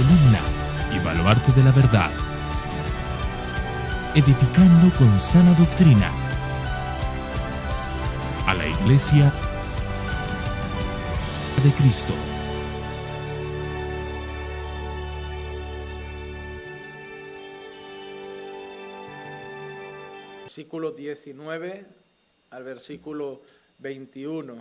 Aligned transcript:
columna 0.00 0.40
y 0.94 0.98
baluarte 1.04 1.52
de 1.52 1.62
la 1.62 1.72
verdad, 1.72 2.10
edificando 4.14 4.90
con 4.96 5.18
sana 5.18 5.52
doctrina 5.54 6.10
a 8.46 8.54
la 8.54 8.66
iglesia 8.66 9.30
de 11.62 11.70
Cristo. 11.72 12.14
Versículo 20.44 20.92
19 20.92 21.86
al 22.50 22.64
versículo 22.64 23.42
21. 23.78 24.54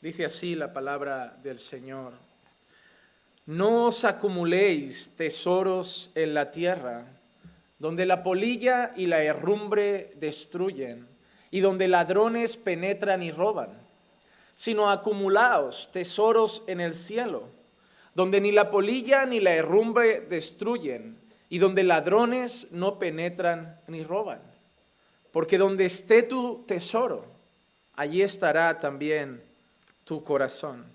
Dice 0.00 0.24
así 0.24 0.56
la 0.56 0.72
palabra 0.72 1.38
del 1.42 1.60
Señor. 1.60 2.23
No 3.46 3.86
os 3.86 4.04
acumuléis 4.04 5.12
tesoros 5.16 6.10
en 6.14 6.32
la 6.32 6.50
tierra, 6.50 7.06
donde 7.78 8.06
la 8.06 8.22
polilla 8.22 8.94
y 8.96 9.04
la 9.04 9.22
herrumbre 9.22 10.12
destruyen, 10.16 11.06
y 11.50 11.60
donde 11.60 11.86
ladrones 11.86 12.56
penetran 12.56 13.22
y 13.22 13.30
roban, 13.30 13.68
sino 14.56 14.90
acumulaos 14.90 15.92
tesoros 15.92 16.62
en 16.66 16.80
el 16.80 16.94
cielo, 16.94 17.48
donde 18.14 18.40
ni 18.40 18.50
la 18.50 18.70
polilla 18.70 19.26
ni 19.26 19.40
la 19.40 19.52
herrumbre 19.52 20.20
destruyen, 20.20 21.18
y 21.50 21.58
donde 21.58 21.84
ladrones 21.84 22.68
no 22.70 22.98
penetran 22.98 23.78
ni 23.88 24.02
roban. 24.02 24.40
Porque 25.32 25.58
donde 25.58 25.84
esté 25.84 26.22
tu 26.22 26.64
tesoro, 26.66 27.26
allí 27.94 28.22
estará 28.22 28.78
también 28.78 29.42
tu 30.04 30.24
corazón. 30.24 30.86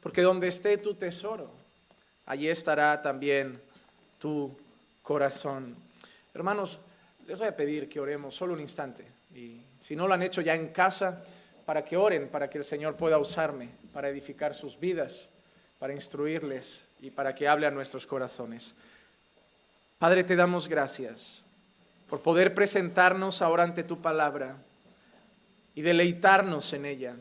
Porque 0.00 0.22
donde 0.22 0.48
esté 0.48 0.78
tu 0.78 0.94
tesoro, 0.94 1.50
allí 2.26 2.48
estará 2.48 3.00
también 3.00 3.60
tu 4.18 4.56
corazón. 5.02 5.76
Hermanos, 6.34 6.78
les 7.26 7.38
voy 7.38 7.48
a 7.48 7.56
pedir 7.56 7.88
que 7.88 8.00
oremos 8.00 8.34
solo 8.34 8.54
un 8.54 8.60
instante. 8.60 9.04
Y 9.34 9.60
si 9.78 9.96
no 9.96 10.06
lo 10.06 10.14
han 10.14 10.22
hecho 10.22 10.40
ya 10.40 10.54
en 10.54 10.68
casa, 10.68 11.22
para 11.64 11.84
que 11.84 11.96
oren, 11.96 12.28
para 12.28 12.48
que 12.48 12.58
el 12.58 12.64
Señor 12.64 12.96
pueda 12.96 13.18
usarme, 13.18 13.70
para 13.92 14.08
edificar 14.08 14.54
sus 14.54 14.78
vidas, 14.78 15.30
para 15.78 15.92
instruirles 15.92 16.88
y 17.00 17.10
para 17.10 17.34
que 17.34 17.48
hable 17.48 17.66
a 17.66 17.70
nuestros 17.70 18.06
corazones. 18.06 18.74
Padre, 19.98 20.24
te 20.24 20.36
damos 20.36 20.68
gracias 20.68 21.42
por 22.08 22.20
poder 22.20 22.54
presentarnos 22.54 23.42
ahora 23.42 23.64
ante 23.64 23.82
tu 23.82 24.00
palabra 24.00 24.56
y 25.74 25.82
deleitarnos 25.82 26.72
en 26.72 26.86
ella. 26.86 27.16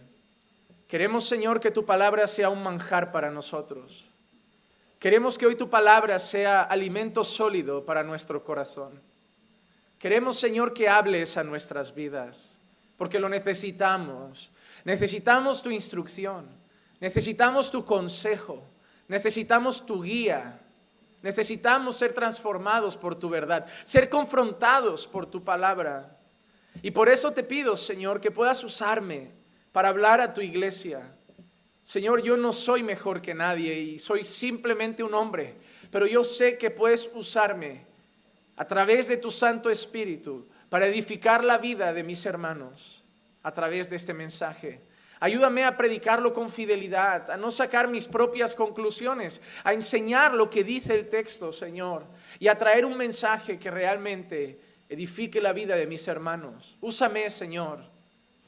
Queremos, 0.88 1.28
Señor, 1.28 1.60
que 1.60 1.72
tu 1.72 1.86
palabra 1.86 2.28
sea 2.28 2.50
un 2.50 2.62
manjar 2.62 3.12
para 3.12 3.32
nosotros. 3.32 4.06
Queremos 5.06 5.38
que 5.38 5.46
hoy 5.46 5.56
tu 5.56 5.70
palabra 5.70 6.18
sea 6.18 6.64
alimento 6.64 7.24
sólido 7.24 7.86
para 7.86 8.02
nuestro 8.02 8.44
corazón. 8.44 9.00
Queremos, 10.00 10.40
Señor, 10.40 10.74
que 10.74 10.90
hables 10.90 11.38
a 11.38 11.44
nuestras 11.44 11.94
vidas, 11.94 12.58
porque 12.98 13.20
lo 13.20 13.30
necesitamos. 13.30 14.50
Necesitamos 14.84 15.62
tu 15.62 15.70
instrucción, 15.70 16.48
necesitamos 17.00 17.70
tu 17.70 17.86
consejo, 17.86 18.64
necesitamos 19.08 19.86
tu 19.86 20.02
guía, 20.02 20.60
necesitamos 21.22 21.98
ser 21.98 22.12
transformados 22.12 22.98
por 22.98 23.14
tu 23.14 23.30
verdad, 23.30 23.64
ser 23.84 24.10
confrontados 24.10 25.06
por 25.06 25.28
tu 25.28 25.44
palabra. 25.44 26.18
Y 26.82 26.90
por 26.90 27.10
eso 27.10 27.32
te 27.32 27.44
pido, 27.44 27.76
Señor, 27.76 28.20
que 28.20 28.32
puedas 28.32 28.64
usarme 28.64 29.30
para 29.72 29.90
hablar 29.90 30.20
a 30.20 30.34
tu 30.34 30.42
iglesia. 30.42 31.16
Señor, 31.86 32.24
yo 32.24 32.36
no 32.36 32.52
soy 32.52 32.82
mejor 32.82 33.22
que 33.22 33.36
nadie 33.36 33.80
y 33.80 34.00
soy 34.00 34.24
simplemente 34.24 35.04
un 35.04 35.14
hombre, 35.14 35.54
pero 35.92 36.08
yo 36.08 36.24
sé 36.24 36.58
que 36.58 36.72
puedes 36.72 37.08
usarme 37.14 37.86
a 38.58 38.66
través 38.66 39.08
de 39.08 39.18
tu 39.18 39.30
Santo 39.30 39.70
Espíritu 39.70 40.48
para 40.68 40.88
edificar 40.88 41.44
la 41.44 41.60
vida 41.60 41.94
de 41.94 42.04
mis 42.04 42.26
hermanos 42.26 43.04
a 43.44 43.52
través 43.52 43.88
de 43.92 43.98
este 43.98 44.16
mensaje. 44.16 44.82
Ayúdame 45.20 45.64
a 45.64 45.78
predicarlo 45.78 46.34
con 46.34 46.50
fidelidad, 46.50 47.30
a 47.30 47.38
no 47.38 47.52
sacar 47.52 47.88
mis 47.88 48.08
propias 48.08 48.56
conclusiones, 48.56 49.40
a 49.64 49.72
enseñar 49.72 50.34
lo 50.34 50.50
que 50.50 50.64
dice 50.64 50.96
el 50.96 51.08
texto, 51.08 51.54
Señor, 51.54 52.04
y 52.40 52.48
a 52.48 52.58
traer 52.58 52.84
un 52.84 52.98
mensaje 52.98 53.60
que 53.60 53.70
realmente 53.70 54.60
edifique 54.90 55.40
la 55.40 55.54
vida 55.54 55.76
de 55.76 55.86
mis 55.86 56.08
hermanos. 56.08 56.78
Úsame, 56.82 57.30
Señor. 57.30 57.80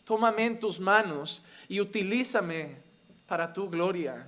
Tómame 0.03 0.45
en 0.45 0.59
tus 0.59 0.79
manos 0.79 1.43
y 1.67 1.79
utilízame 1.79 2.86
para 3.27 3.53
tu 3.53 3.69
gloria 3.69 4.27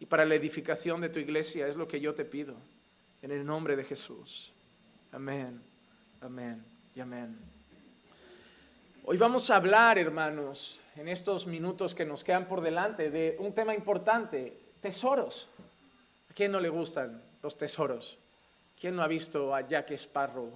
y 0.00 0.06
para 0.06 0.24
la 0.24 0.34
edificación 0.34 1.00
de 1.00 1.08
tu 1.08 1.18
iglesia. 1.18 1.66
Es 1.66 1.76
lo 1.76 1.86
que 1.86 2.00
yo 2.00 2.14
te 2.14 2.24
pido. 2.24 2.56
En 3.22 3.30
el 3.30 3.46
nombre 3.46 3.76
de 3.76 3.84
Jesús. 3.84 4.52
Amén, 5.12 5.62
amén 6.20 6.64
y 6.94 7.00
amén. 7.00 7.38
Hoy 9.04 9.16
vamos 9.16 9.48
a 9.50 9.56
hablar, 9.56 9.98
hermanos, 9.98 10.80
en 10.96 11.08
estos 11.08 11.46
minutos 11.46 11.94
que 11.94 12.04
nos 12.04 12.24
quedan 12.24 12.46
por 12.46 12.60
delante, 12.60 13.10
de 13.10 13.36
un 13.38 13.52
tema 13.54 13.74
importante, 13.74 14.58
tesoros. 14.80 15.48
¿A 16.30 16.34
quién 16.34 16.50
no 16.50 16.60
le 16.60 16.68
gustan 16.68 17.22
los 17.42 17.56
tesoros? 17.56 18.18
¿Quién 18.80 18.96
no 18.96 19.02
ha 19.02 19.08
visto 19.08 19.54
a 19.54 19.66
Jack 19.66 19.92
Sparrow 19.92 20.50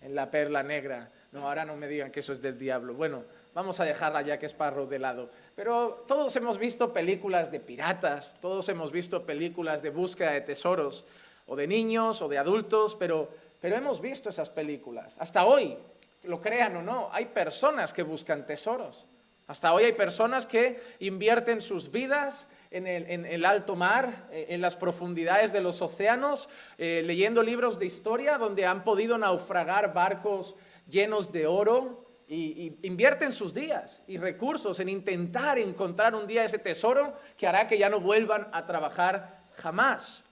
en 0.00 0.14
la 0.14 0.30
perla 0.30 0.62
negra? 0.62 1.10
No, 1.32 1.46
ahora 1.46 1.64
no 1.64 1.76
me 1.76 1.86
digan 1.86 2.10
que 2.10 2.20
eso 2.20 2.32
es 2.32 2.42
del 2.42 2.58
diablo. 2.58 2.94
Bueno, 2.94 3.24
vamos 3.54 3.78
a 3.78 3.84
dejar 3.84 4.16
a 4.16 4.22
Jack 4.22 4.42
Sparrow 4.44 4.88
de 4.88 4.98
lado. 4.98 5.30
Pero 5.54 6.04
todos 6.08 6.34
hemos 6.36 6.58
visto 6.58 6.92
películas 6.92 7.50
de 7.52 7.60
piratas, 7.60 8.36
todos 8.40 8.68
hemos 8.68 8.90
visto 8.90 9.24
películas 9.24 9.82
de 9.82 9.90
búsqueda 9.90 10.32
de 10.32 10.40
tesoros, 10.40 11.04
o 11.50 11.56
de 11.56 11.66
niños 11.66 12.22
o 12.22 12.28
de 12.28 12.38
adultos, 12.38 12.96
pero, 12.96 13.28
pero 13.60 13.76
hemos 13.76 14.00
visto 14.00 14.28
esas 14.28 14.48
películas. 14.48 15.16
Hasta 15.18 15.44
hoy, 15.44 15.76
lo 16.22 16.40
crean 16.40 16.76
o 16.76 16.82
no, 16.82 17.08
hay 17.12 17.26
personas 17.26 17.92
que 17.92 18.04
buscan 18.04 18.46
tesoros. 18.46 19.06
Hasta 19.48 19.74
hoy 19.74 19.82
hay 19.82 19.92
personas 19.92 20.46
que 20.46 20.80
invierten 21.00 21.60
sus 21.60 21.90
vidas 21.90 22.46
en 22.70 22.86
el, 22.86 23.44
alto 23.44 23.74
mar, 23.74 24.28
eh, 24.30 24.46
en 24.50 24.60
las 24.60 24.76
profundidades 24.76 25.52
de 25.52 25.60
los 25.60 25.82
océanos, 25.82 26.48
eh, 26.78 27.02
leyendo 27.04 27.42
libros 27.42 27.80
de 27.80 27.86
historia 27.86 28.38
donde 28.38 28.64
han 28.64 28.84
podido 28.84 29.18
naufragar 29.18 29.92
barcos 29.92 30.54
llenos 30.90 31.32
de 31.32 31.46
oro 31.46 32.04
y, 32.28 32.76
invierten 32.82 33.32
sus 33.32 33.54
días 33.54 34.02
y 34.06 34.18
recursos 34.18 34.78
en 34.80 34.88
intentar 34.88 35.58
encontrar 35.58 36.14
un 36.14 36.26
día 36.26 36.44
ese 36.44 36.58
tesoro 36.58 37.14
que 37.36 37.46
hará 37.46 37.66
que 37.66 37.78
ya 37.78 37.88
no 37.88 38.00
vuelvan 38.00 38.48
a 38.52 38.66
trabajar 38.66 39.44
jamás. 39.56 40.22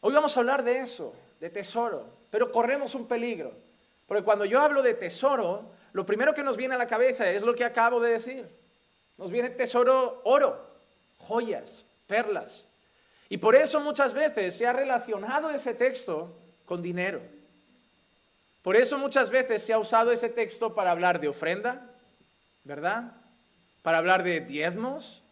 Hoy 0.00 0.12
vamos 0.12 0.36
a 0.36 0.40
hablar 0.40 0.64
de 0.64 0.80
eso, 0.80 1.14
de 1.40 1.50
tesoro, 1.50 2.06
pero 2.30 2.50
corremos 2.50 2.94
un 2.94 3.06
peligro, 3.06 3.52
porque 4.06 4.22
cuando 4.22 4.44
yo 4.44 4.60
hablo 4.60 4.82
de 4.82 4.94
tesoro, 4.94 5.70
lo 5.92 6.04
primero 6.04 6.34
que 6.34 6.42
nos 6.42 6.56
viene 6.56 6.74
a 6.74 6.78
la 6.78 6.86
cabeza 6.86 7.30
es 7.30 7.42
lo 7.42 7.54
que 7.54 7.64
acabo 7.64 8.00
de 8.00 8.12
decir. 8.12 8.48
Nos 9.16 9.30
viene 9.30 9.50
tesoro 9.50 10.20
oro, 10.24 10.58
joyas, 11.18 11.84
perlas. 12.06 12.66
Y 13.28 13.38
por 13.38 13.54
eso 13.54 13.80
muchas 13.80 14.12
veces 14.12 14.56
se 14.56 14.66
ha 14.66 14.72
relacionado 14.72 15.50
ese 15.50 15.74
texto 15.74 16.36
con 16.66 16.82
dinero. 16.82 17.20
Por 18.64 18.76
eso 18.76 18.96
muchas 18.96 19.28
veces 19.28 19.62
se 19.62 19.74
ha 19.74 19.78
usado 19.78 20.10
ese 20.10 20.30
texto 20.30 20.74
para 20.74 20.90
hablar 20.90 21.20
de 21.20 21.28
ofrenda, 21.28 21.82
¿verdad? 22.64 23.12
Para 23.82 23.98
hablar 23.98 24.22
de 24.22 24.40
diezmos, 24.40 25.22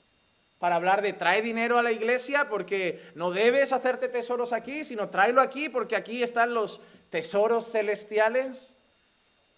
para 0.59 0.77
hablar 0.77 1.01
de 1.01 1.15
trae 1.15 1.41
dinero 1.41 1.79
a 1.79 1.83
la 1.83 1.93
iglesia 1.93 2.51
porque 2.51 3.01
no 3.15 3.31
debes 3.31 3.73
hacerte 3.73 4.11
tesoros 4.11 4.53
aquí, 4.53 4.85
sino 4.85 5.09
tráelo 5.09 5.41
aquí 5.41 5.71
porque 5.71 5.97
aquí 5.97 6.23
están 6.23 6.53
los 6.53 6.83
tesoros 7.09 7.73
celestiales. 7.73 8.77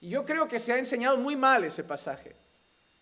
Y 0.01 0.11
yo 0.11 0.25
creo 0.25 0.47
que 0.47 0.61
se 0.61 0.73
ha 0.73 0.79
enseñado 0.79 1.17
muy 1.17 1.35
mal 1.35 1.65
ese 1.65 1.83
pasaje. 1.83 2.37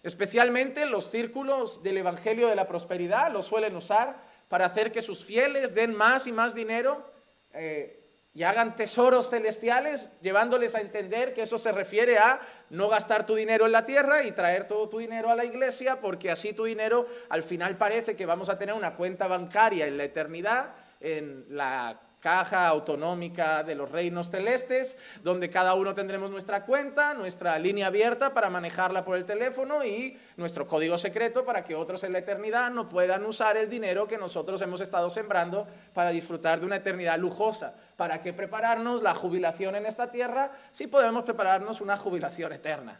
Especialmente 0.02 0.86
los 0.86 1.10
círculos 1.10 1.82
del 1.82 1.98
Evangelio 1.98 2.48
de 2.48 2.56
la 2.56 2.66
Prosperidad 2.66 3.30
lo 3.30 3.42
suelen 3.42 3.76
usar 3.76 4.16
para 4.48 4.64
hacer 4.64 4.90
que 4.90 5.02
sus 5.02 5.22
fieles 5.22 5.74
den 5.74 5.94
más 5.94 6.26
y 6.26 6.32
más 6.32 6.54
dinero 6.54 7.12
eh, 7.52 8.01
y 8.34 8.44
hagan 8.44 8.76
tesoros 8.76 9.28
celestiales, 9.28 10.08
llevándoles 10.22 10.74
a 10.74 10.80
entender 10.80 11.34
que 11.34 11.42
eso 11.42 11.58
se 11.58 11.70
refiere 11.70 12.18
a 12.18 12.40
no 12.70 12.88
gastar 12.88 13.26
tu 13.26 13.34
dinero 13.34 13.66
en 13.66 13.72
la 13.72 13.84
tierra 13.84 14.22
y 14.22 14.32
traer 14.32 14.66
todo 14.66 14.88
tu 14.88 14.98
dinero 14.98 15.30
a 15.30 15.34
la 15.34 15.44
iglesia, 15.44 16.00
porque 16.00 16.30
así 16.30 16.54
tu 16.54 16.64
dinero 16.64 17.06
al 17.28 17.42
final 17.42 17.76
parece 17.76 18.16
que 18.16 18.24
vamos 18.24 18.48
a 18.48 18.58
tener 18.58 18.74
una 18.74 18.94
cuenta 18.94 19.26
bancaria 19.26 19.86
en 19.86 19.98
la 19.98 20.04
eternidad, 20.04 20.74
en 21.00 21.44
la 21.50 22.00
caja 22.22 22.68
autonómica 22.68 23.64
de 23.64 23.74
los 23.74 23.90
reinos 23.90 24.30
celestes, 24.30 24.96
donde 25.24 25.50
cada 25.50 25.74
uno 25.74 25.92
tendremos 25.92 26.30
nuestra 26.30 26.64
cuenta, 26.64 27.14
nuestra 27.14 27.58
línea 27.58 27.88
abierta 27.88 28.32
para 28.32 28.48
manejarla 28.48 29.04
por 29.04 29.16
el 29.16 29.24
teléfono 29.24 29.84
y 29.84 30.16
nuestro 30.36 30.64
código 30.68 30.96
secreto 30.96 31.44
para 31.44 31.64
que 31.64 31.74
otros 31.74 32.04
en 32.04 32.12
la 32.12 32.18
eternidad 32.18 32.70
no 32.70 32.88
puedan 32.88 33.26
usar 33.26 33.56
el 33.56 33.68
dinero 33.68 34.06
que 34.06 34.18
nosotros 34.18 34.62
hemos 34.62 34.80
estado 34.80 35.10
sembrando 35.10 35.66
para 35.92 36.10
disfrutar 36.10 36.60
de 36.60 36.66
una 36.66 36.76
eternidad 36.76 37.18
lujosa. 37.18 37.74
¿Para 38.02 38.20
qué 38.20 38.32
prepararnos 38.32 39.00
la 39.00 39.14
jubilación 39.14 39.76
en 39.76 39.86
esta 39.86 40.10
tierra 40.10 40.50
si 40.72 40.88
podemos 40.88 41.22
prepararnos 41.22 41.80
una 41.80 41.96
jubilación 41.96 42.52
eterna? 42.52 42.98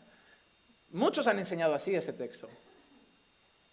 Muchos 0.91 1.27
han 1.27 1.41
enseñado 1.41 1.75
así 1.75 1.93
ese 1.93 2.13
texto. 2.13 2.49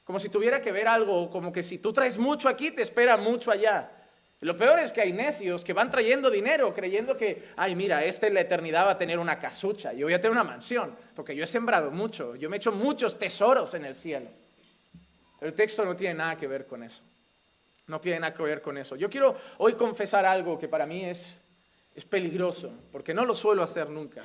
Como 0.03 0.19
si 0.19 0.29
tuviera 0.29 0.59
que 0.59 0.71
ver 0.71 0.87
algo, 0.87 1.29
como 1.29 1.51
que 1.51 1.61
si 1.61 1.77
tú 1.77 1.93
traes 1.93 2.17
mucho 2.17 2.49
aquí, 2.49 2.71
te 2.71 2.81
espera 2.81 3.15
mucho 3.15 3.51
allá. 3.51 3.91
Lo 4.39 4.57
peor 4.57 4.79
es 4.79 4.91
que 4.91 5.01
hay 5.01 5.13
necios 5.13 5.63
que 5.63 5.71
van 5.71 5.91
trayendo 5.91 6.31
dinero 6.31 6.73
creyendo 6.73 7.15
que, 7.15 7.49
ay, 7.57 7.75
mira, 7.75 8.03
este 8.03 8.25
en 8.25 8.33
la 8.33 8.41
eternidad 8.41 8.87
va 8.87 8.91
a 8.93 8.97
tener 8.97 9.19
una 9.19 9.37
casucha, 9.37 9.93
yo 9.93 10.07
voy 10.07 10.15
a 10.15 10.19
tener 10.19 10.31
una 10.31 10.43
mansión, 10.43 10.95
porque 11.15 11.35
yo 11.35 11.43
he 11.43 11.47
sembrado 11.47 11.91
mucho, 11.91 12.37
yo 12.37 12.49
me 12.49 12.55
he 12.55 12.57
hecho 12.57 12.71
muchos 12.71 13.19
tesoros 13.19 13.75
en 13.75 13.85
el 13.85 13.93
cielo. 13.93 14.31
Pero 15.39 15.49
el 15.51 15.55
texto 15.55 15.85
no 15.85 15.95
tiene 15.95 16.15
nada 16.15 16.35
que 16.35 16.47
ver 16.47 16.65
con 16.65 16.81
eso. 16.81 17.03
No 17.89 17.99
tiene 17.99 18.21
nada 18.21 18.33
que 18.33 18.43
ver 18.43 18.61
con 18.61 18.77
eso. 18.77 18.95
Yo 18.95 19.09
quiero 19.09 19.35
hoy 19.57 19.73
confesar 19.73 20.25
algo 20.25 20.57
que 20.57 20.67
para 20.67 20.85
mí 20.85 21.03
es, 21.03 21.41
es 21.93 22.05
peligroso, 22.05 22.71
porque 22.91 23.13
no 23.13 23.25
lo 23.25 23.33
suelo 23.33 23.61
hacer 23.61 23.89
nunca. 23.89 24.23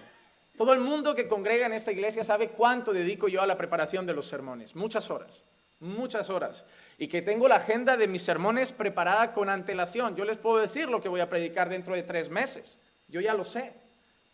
Todo 0.56 0.72
el 0.72 0.80
mundo 0.80 1.14
que 1.14 1.26
congrega 1.26 1.66
en 1.66 1.72
esta 1.72 1.90
iglesia 1.90 2.22
sabe 2.22 2.50
cuánto 2.50 2.92
dedico 2.92 3.26
yo 3.26 3.42
a 3.42 3.46
la 3.46 3.56
preparación 3.56 4.06
de 4.06 4.14
los 4.14 4.26
sermones, 4.26 4.76
muchas 4.76 5.10
horas 5.10 5.44
muchas 5.80 6.30
horas, 6.30 6.64
y 6.98 7.08
que 7.08 7.22
tengo 7.22 7.46
la 7.46 7.56
agenda 7.56 7.96
de 7.96 8.08
mis 8.08 8.22
sermones 8.22 8.72
preparada 8.72 9.32
con 9.32 9.48
antelación. 9.48 10.16
Yo 10.16 10.24
les 10.24 10.38
puedo 10.38 10.58
decir 10.58 10.88
lo 10.88 11.00
que 11.00 11.08
voy 11.08 11.20
a 11.20 11.28
predicar 11.28 11.68
dentro 11.68 11.94
de 11.94 12.02
tres 12.02 12.30
meses, 12.30 12.78
yo 13.08 13.20
ya 13.20 13.34
lo 13.34 13.44
sé. 13.44 13.83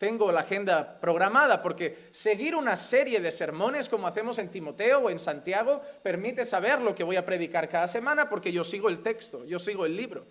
Tengo 0.01 0.31
la 0.31 0.39
agenda 0.39 0.99
programada 0.99 1.61
porque 1.61 2.09
seguir 2.11 2.55
una 2.55 2.75
serie 2.75 3.19
de 3.19 3.29
sermones 3.29 3.87
como 3.87 4.07
hacemos 4.07 4.39
en 4.39 4.49
Timoteo 4.49 4.97
o 4.97 5.09
en 5.11 5.19
Santiago 5.19 5.79
permite 6.01 6.43
saber 6.43 6.81
lo 6.81 6.95
que 6.95 7.03
voy 7.03 7.17
a 7.17 7.23
predicar 7.23 7.69
cada 7.69 7.87
semana 7.87 8.27
porque 8.27 8.51
yo 8.51 8.63
sigo 8.63 8.89
el 8.89 9.03
texto, 9.03 9.45
yo 9.45 9.59
sigo 9.59 9.85
el 9.85 9.95
libro. 9.95 10.25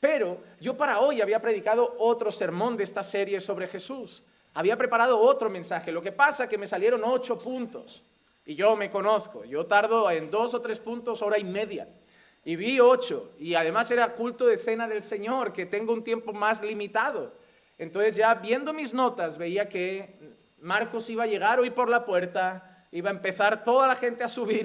Pero 0.00 0.38
yo 0.58 0.74
para 0.74 1.00
hoy 1.00 1.20
había 1.20 1.42
predicado 1.42 1.96
otro 1.98 2.30
sermón 2.30 2.78
de 2.78 2.84
esta 2.84 3.02
serie 3.02 3.40
sobre 3.40 3.66
Jesús. 3.66 4.22
Había 4.54 4.78
preparado 4.78 5.18
otro 5.18 5.50
mensaje. 5.50 5.92
Lo 5.92 6.00
que 6.00 6.12
pasa 6.12 6.44
es 6.44 6.48
que 6.48 6.56
me 6.56 6.66
salieron 6.66 7.02
ocho 7.04 7.36
puntos. 7.36 8.02
Y 8.46 8.54
yo 8.54 8.74
me 8.74 8.88
conozco, 8.88 9.44
yo 9.44 9.66
tardo 9.66 10.10
en 10.10 10.30
dos 10.30 10.54
o 10.54 10.62
tres 10.62 10.80
puntos 10.80 11.20
hora 11.20 11.38
y 11.38 11.44
media. 11.44 11.86
Y 12.42 12.56
vi 12.56 12.80
ocho, 12.80 13.32
y 13.38 13.54
además 13.54 13.90
era 13.90 14.14
culto 14.14 14.46
de 14.46 14.56
cena 14.56 14.88
del 14.88 15.02
Señor, 15.02 15.52
que 15.52 15.66
tengo 15.66 15.92
un 15.92 16.02
tiempo 16.02 16.32
más 16.32 16.62
limitado. 16.62 17.38
Entonces 17.80 18.14
ya 18.14 18.34
viendo 18.34 18.74
mis 18.74 18.92
notas 18.92 19.38
veía 19.38 19.66
que 19.66 20.36
Marcos 20.60 21.08
iba 21.08 21.24
a 21.24 21.26
llegar 21.26 21.58
hoy 21.58 21.70
por 21.70 21.88
la 21.88 22.04
puerta, 22.04 22.86
iba 22.92 23.08
a 23.08 23.12
empezar 23.14 23.64
toda 23.64 23.88
la 23.88 23.94
gente 23.94 24.22
a 24.22 24.28
subir 24.28 24.58